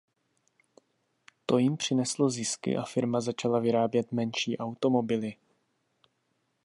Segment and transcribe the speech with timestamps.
[1.45, 5.35] To jim přineslo zisky a firma začala vyrábět menší automobily.